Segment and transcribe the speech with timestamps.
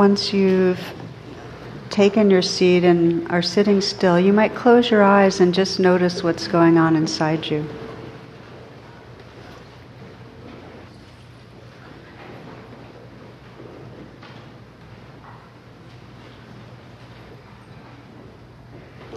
[0.00, 0.94] once you've
[1.90, 6.22] taken your seat and are sitting still, you might close your eyes and just notice
[6.22, 7.62] what's going on inside you.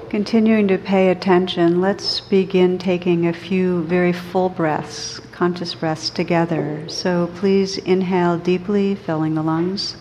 [0.09, 6.83] Continuing to pay attention, let's begin taking a few very full breaths, conscious breaths together.
[6.89, 9.95] So please inhale deeply, filling the lungs.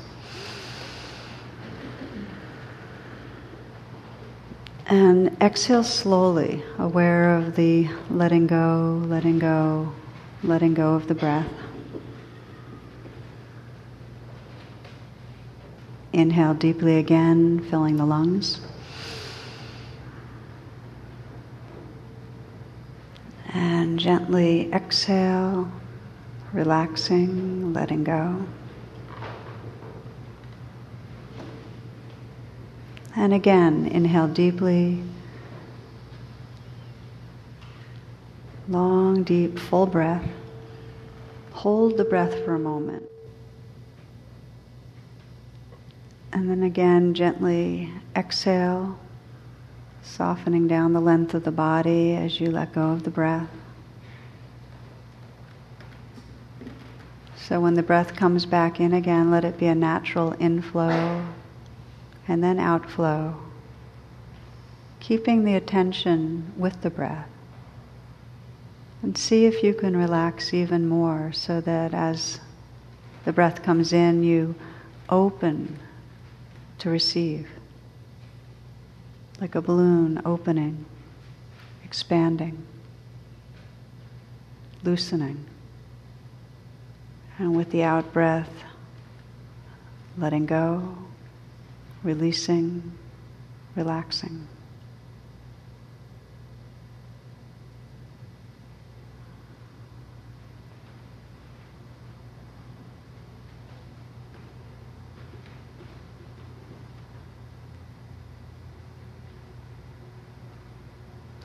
[4.92, 9.92] And exhale slowly, aware of the letting go, letting go,
[10.44, 11.52] letting go of the breath.
[16.12, 18.60] Inhale deeply again, filling the lungs.
[23.52, 25.72] And gently exhale,
[26.52, 28.46] relaxing, letting go.
[33.16, 35.02] And again, inhale deeply.
[38.72, 40.26] Long, deep, full breath.
[41.52, 43.02] Hold the breath for a moment.
[46.32, 48.98] And then again, gently exhale,
[50.02, 53.50] softening down the length of the body as you let go of the breath.
[57.36, 61.22] So when the breath comes back in again, let it be a natural inflow
[62.26, 63.36] and then outflow,
[64.98, 67.28] keeping the attention with the breath.
[69.02, 72.40] And see if you can relax even more so that as
[73.24, 74.54] the breath comes in, you
[75.08, 75.78] open
[76.78, 77.48] to receive.
[79.40, 80.84] Like a balloon opening,
[81.84, 82.64] expanding,
[84.84, 85.44] loosening.
[87.38, 88.50] And with the out breath,
[90.16, 90.96] letting go
[92.02, 92.92] releasing,
[93.74, 94.46] relaxing.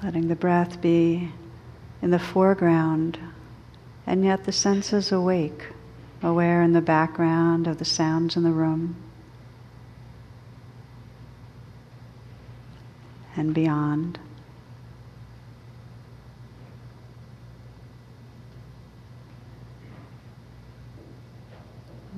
[0.03, 1.31] Letting the breath be
[2.01, 3.17] in the foreground,
[4.05, 5.67] and yet the senses awake,
[6.21, 8.95] aware in the background of the sounds in the room.
[13.37, 14.19] and beyond.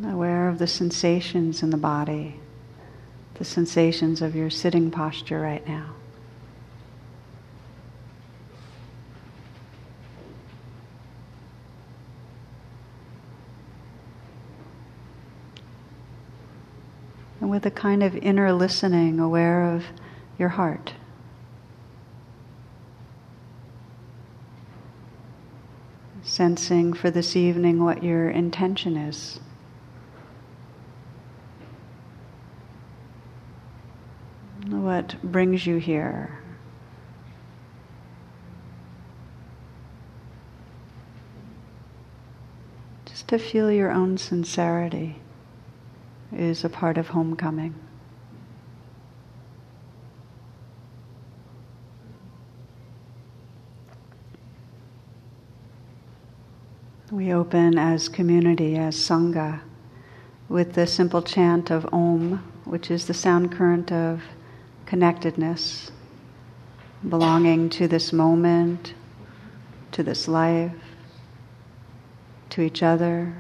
[0.02, 2.40] Aware of the sensations in the body,
[3.34, 5.94] the sensations of your sitting posture right now.
[17.42, 19.84] And with a kind of inner listening, aware of
[20.38, 20.94] your heart.
[26.22, 29.40] sensing for this evening what your intention is.
[34.68, 36.40] What brings you here?
[43.06, 45.20] Just to feel your own sincerity
[46.32, 47.74] is a part of homecoming.
[57.12, 59.62] We open as community, as Sangha,
[60.48, 64.22] with the simple chant of Om, which is the sound current of
[64.86, 65.92] connectedness,
[67.08, 68.94] belonging to this moment,
[69.92, 70.72] to this life,
[72.52, 73.34] to each other,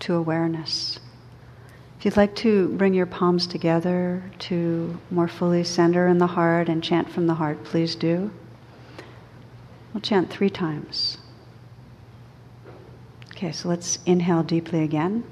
[0.00, 0.98] to awareness.
[2.02, 6.68] If you'd like to bring your palms together to more fully center in the heart
[6.68, 8.32] and chant from the heart, please do.
[9.94, 11.18] We'll chant three times.
[13.30, 15.22] Okay, so let's inhale deeply again.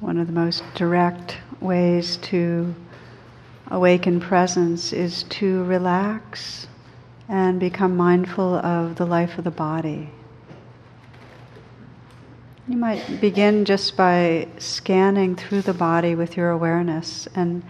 [0.00, 2.74] One of the most direct ways to
[3.70, 6.66] awaken presence is to relax
[7.28, 10.10] and become mindful of the life of the body.
[12.66, 17.62] You might begin just by scanning through the body with your awareness and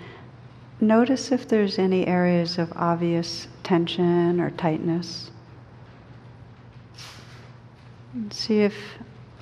[0.81, 5.33] notice if there's any areas of obvious tension or tightness.
[8.15, 8.75] And see if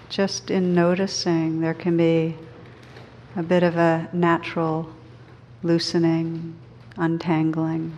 [0.09, 2.35] just in noticing there can be
[3.39, 4.93] a bit of a natural
[5.63, 6.57] loosening,
[6.97, 7.97] untangling.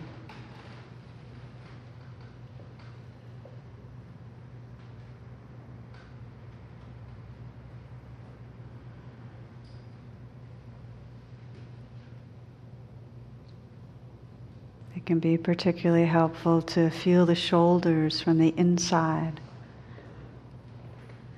[14.95, 19.41] It can be particularly helpful to feel the shoulders from the inside.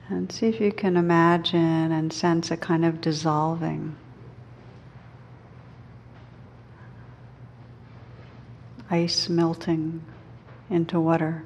[0.09, 3.95] And see if you can imagine and sense a kind of dissolving.
[8.89, 10.03] Ice melting
[10.69, 11.45] into water.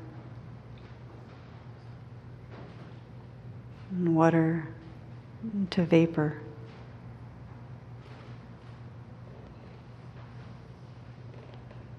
[3.92, 4.68] And water
[5.54, 6.42] into vapor.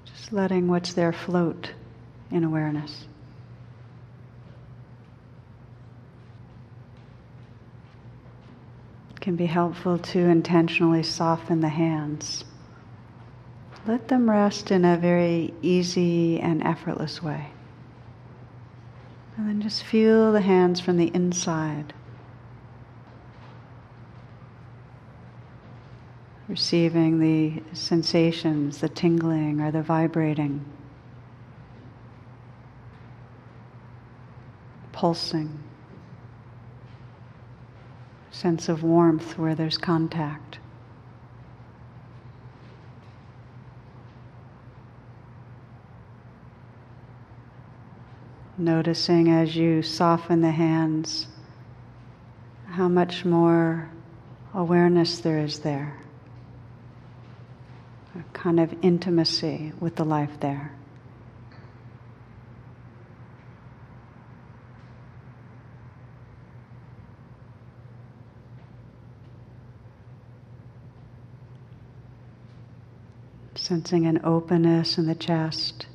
[0.05, 1.72] Just letting what's there float
[2.31, 3.06] in awareness.
[9.28, 12.46] Can be helpful to intentionally soften the hands.
[13.86, 17.50] Let them rest in a very easy and effortless way.
[19.36, 21.92] And then just feel the hands from the inside.
[26.48, 30.64] receiving the sensations, the tingling or the vibrating,
[34.92, 35.68] pulsing,
[38.38, 40.61] sense of warmth where there's contact.
[48.56, 51.26] Noticing as you soften the hands
[52.67, 53.90] how much more
[54.55, 55.99] awareness there is there
[58.14, 60.77] a kind of intimacy with the life there.
[73.69, 75.88] Sensing an openness in the chest.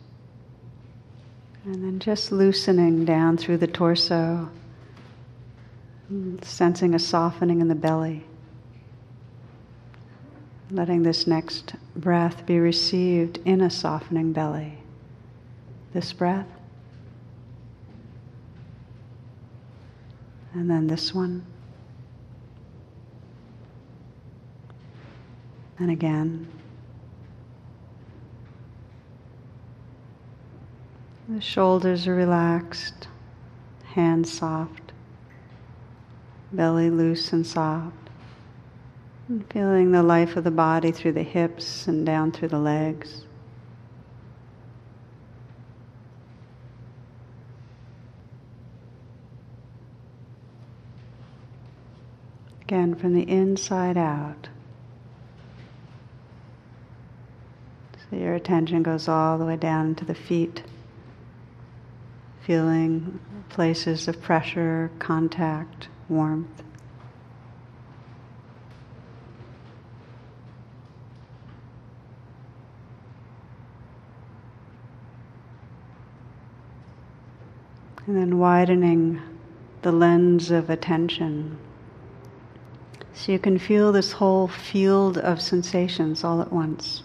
[1.66, 4.48] And then just loosening down through the torso,
[6.12, 8.26] mm, sensing a softening in the belly.
[10.70, 14.78] Letting this next breath be received in a softening belly.
[15.94, 16.46] This breath.
[20.54, 21.44] And then this one.
[25.80, 26.48] And again.
[31.30, 33.08] The shoulders are relaxed,
[33.86, 34.92] hands soft,
[36.52, 37.96] belly loose and soft.
[39.30, 43.24] And feeling the life of the body through the hips and down through the legs.
[52.64, 54.50] Again, from the inside out.
[58.10, 60.64] So your attention goes all the way down to the feet,
[62.46, 63.20] feeling
[63.50, 66.64] places of pressure, contact, warmth.
[78.06, 79.22] And then widening
[79.82, 81.58] the lens of attention.
[83.14, 87.04] So you can feel this whole field of sensations all at once.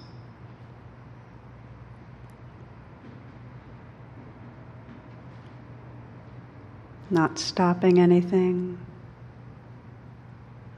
[7.10, 8.78] Not stopping anything,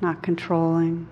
[0.00, 1.08] not controlling.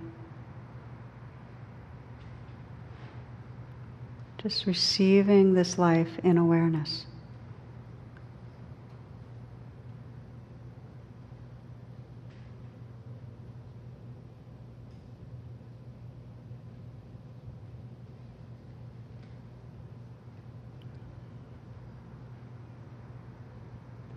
[4.39, 7.07] Just receiving this life in awareness.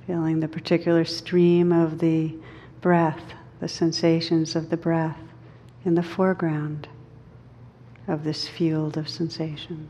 [0.07, 2.35] Feeling the particular stream of the
[2.81, 5.19] breath, the sensations of the breath
[5.85, 6.87] in the foreground
[8.07, 9.89] of this field of sensation.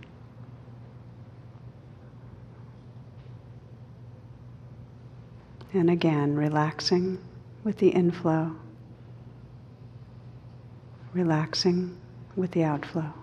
[5.74, 7.18] And again, relaxing
[7.64, 8.56] with the inflow.
[11.14, 11.98] relaxing
[12.36, 13.21] with the outflow.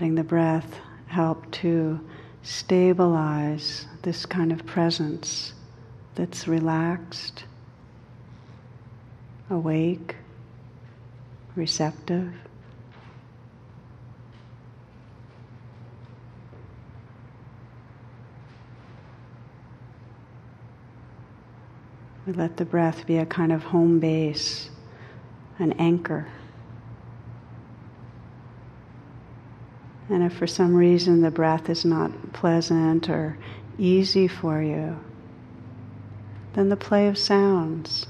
[0.00, 2.00] Letting the breath help to
[2.42, 5.52] stabilize this kind of presence
[6.14, 7.44] that's relaxed,
[9.50, 10.16] awake,
[11.54, 12.32] receptive.
[22.26, 24.70] We let the breath be a kind of home base,
[25.58, 26.26] an anchor.
[30.10, 33.38] And if for some reason the breath is not pleasant or
[33.78, 34.98] easy for you,
[36.54, 38.06] then the play of sounds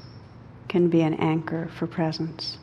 [0.68, 2.56] can be an anchor for presence.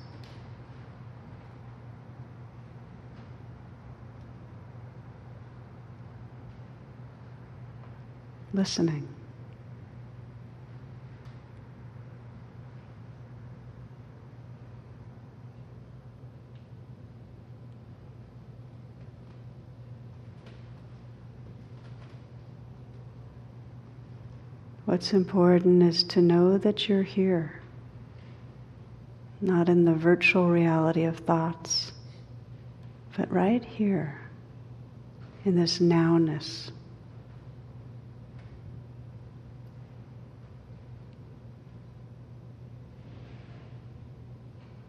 [8.54, 9.08] Listening.
[24.88, 27.60] What's important is to know that you're here,
[29.42, 31.92] not in the virtual reality of thoughts,
[33.18, 34.18] but right here
[35.44, 36.72] in this nowness.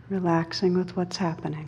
[0.09, 1.67] Relaxing with what's happening.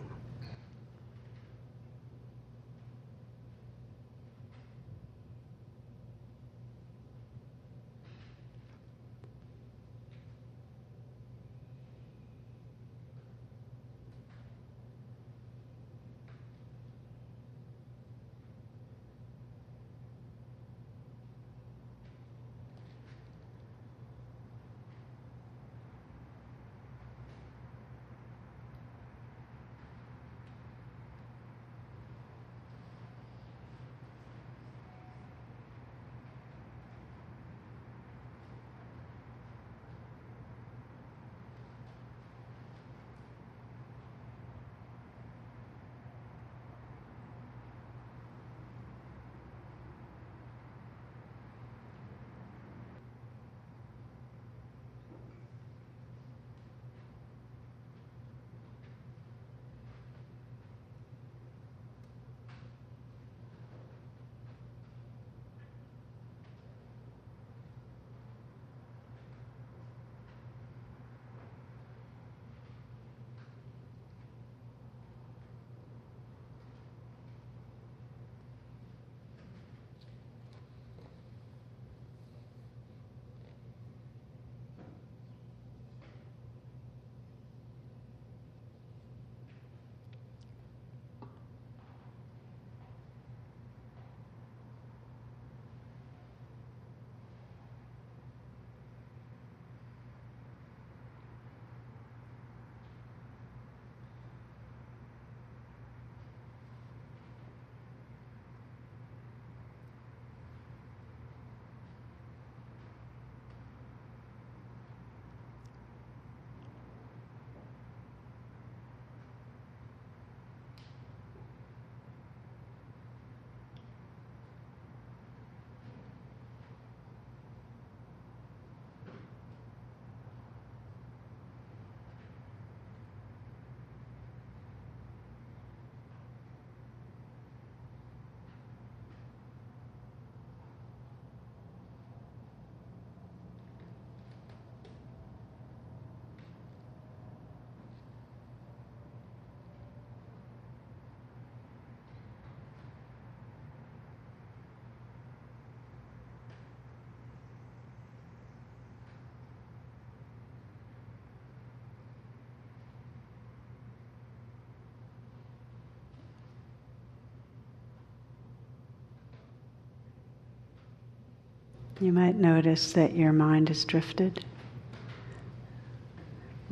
[172.01, 174.43] You might notice that your mind has drifted,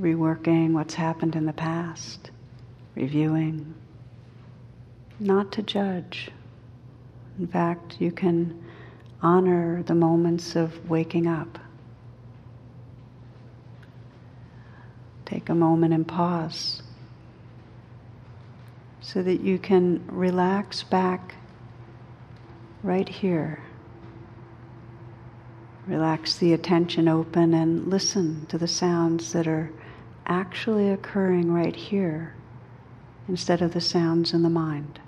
[0.02, 2.32] reworking what's happened in the past,
[2.96, 3.76] reviewing,
[5.20, 6.32] not to judge.
[7.38, 8.60] In fact, you can
[9.22, 11.60] honor the moments of waking up.
[15.26, 16.82] Take a moment and pause
[19.00, 21.36] so that you can relax back
[22.82, 23.62] right here.
[25.90, 29.72] Relax the attention open and listen to the sounds that are
[30.28, 32.36] actually occurring right here
[33.28, 35.00] instead of the sounds in the mind.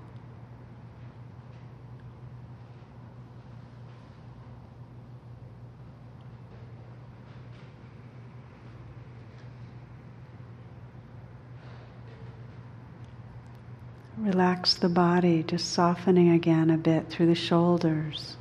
[14.17, 18.35] Relax the body, just softening again a bit through the shoulders,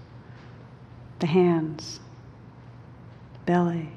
[1.18, 2.00] the hands,
[3.46, 3.90] belly.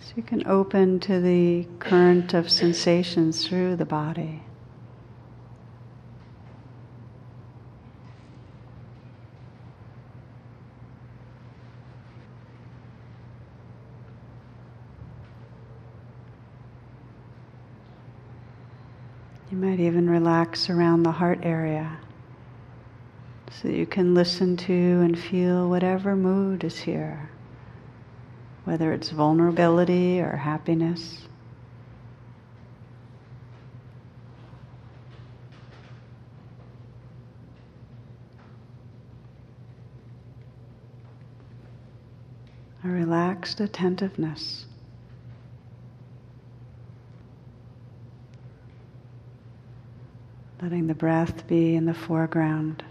[0.00, 4.42] So you can open to the current of sensations through the body.
[19.50, 21.98] You might even relax around the heart area
[23.60, 27.30] so you can listen to and feel whatever mood is here,
[28.64, 31.22] whether it's vulnerability or happiness.
[42.84, 44.66] A relaxed attentiveness.
[50.62, 52.82] letting the breath be in the foreground.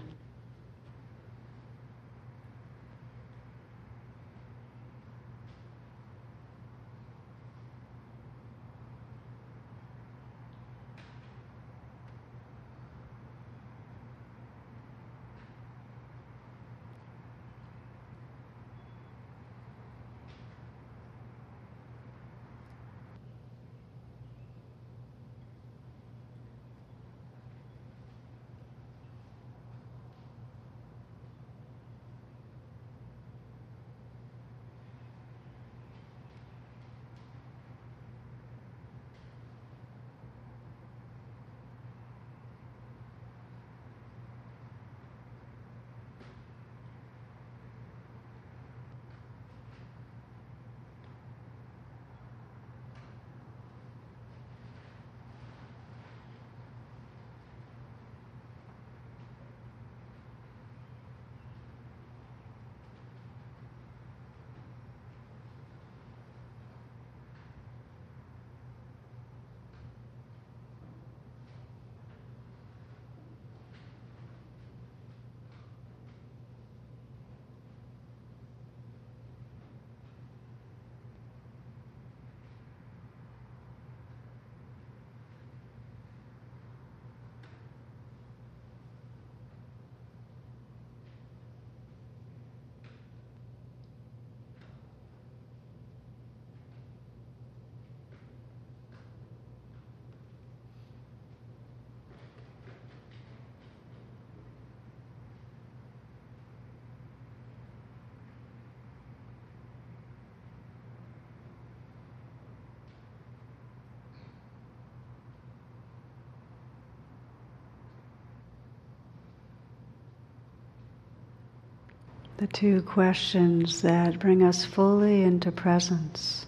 [122.38, 126.45] The two questions that bring us fully into presence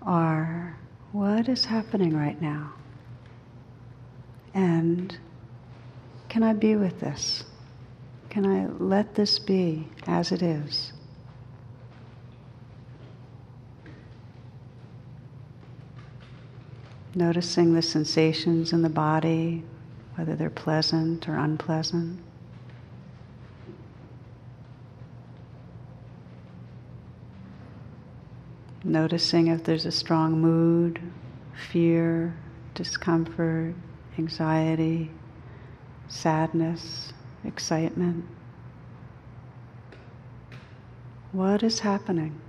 [0.00, 0.78] are
[1.12, 2.72] what is happening right now?
[4.54, 5.18] And
[6.30, 7.44] can I be with this?
[8.30, 10.94] Can I let this be as it is?
[17.14, 19.62] Noticing the sensations in the body,
[20.14, 22.18] whether they're pleasant or unpleasant.
[28.82, 31.00] Noticing if there's a strong mood,
[31.70, 32.34] fear,
[32.74, 33.74] discomfort,
[34.18, 35.10] anxiety,
[36.08, 37.12] sadness,
[37.44, 38.24] excitement.
[41.32, 42.40] What is happening?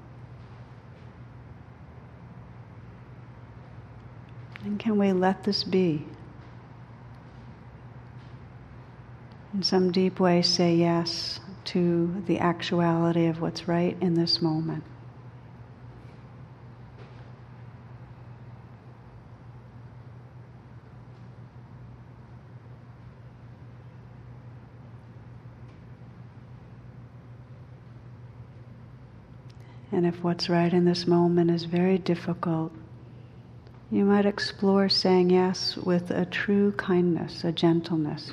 [4.63, 6.05] And can we let this be?
[9.53, 14.83] In some deep way, say yes to the actuality of what's right in this moment.
[29.91, 32.71] And if what's right in this moment is very difficult,
[33.91, 38.31] you might explore saying yes with a true kindness, a gentleness.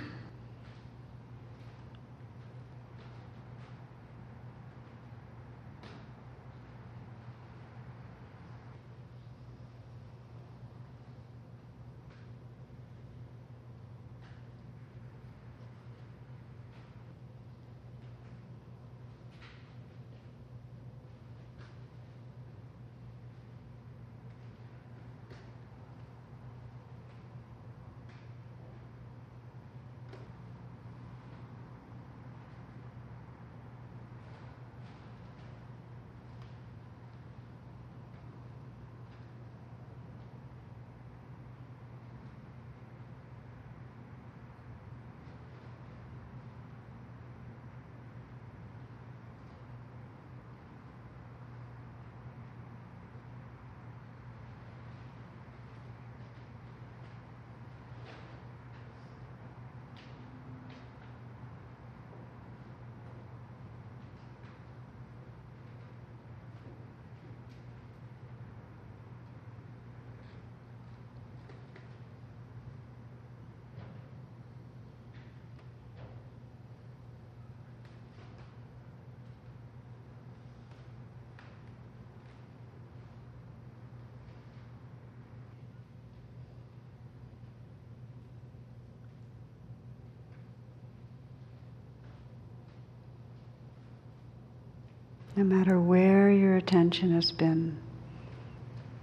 [95.38, 97.76] No matter where your attention has been,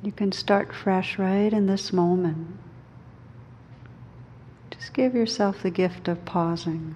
[0.03, 2.59] you can start fresh right in this moment.
[4.69, 6.95] Just give yourself the gift of pausing,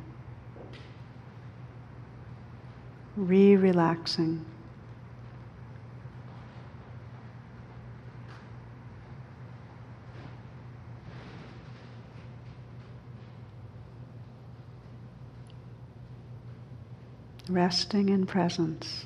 [3.15, 4.43] re relaxing.
[17.47, 19.05] Resting in presence.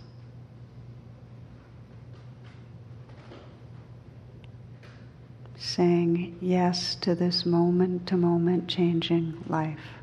[5.57, 10.02] Saying yes to this moment to moment changing life.